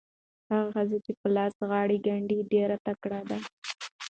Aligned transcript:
هغه 0.49 0.67
ښځه 0.75 0.97
چې 1.05 1.11
په 1.19 1.27
لاس 1.35 1.55
غاړې 1.69 1.97
ګنډي 2.07 2.39
ډېره 2.53 2.77
تکړه 2.87 3.21
ده. 3.29 3.37